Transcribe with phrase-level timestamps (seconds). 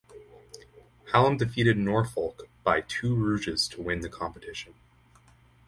[1.13, 4.73] Hallam defeated Norfolk by two rouges to win the competition.